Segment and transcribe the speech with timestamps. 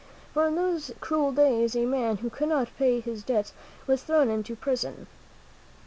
[0.33, 3.53] For in those cruel days, a man who could not pay his debts
[3.85, 5.05] was thrown into prison.